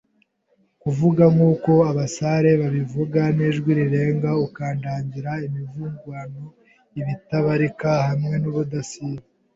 kuvuga, 0.81 1.23
nkuko 1.33 1.71
abasare 1.91 2.51
babivuga, 2.61 3.21
n'ijwi 3.35 3.69
rirenga, 3.79 4.29
ukandagira 4.45 5.31
imivurungano 5.45 6.43
itabarika 7.15 7.91
hamwe 8.07 8.35
ubudasiba 8.49 9.23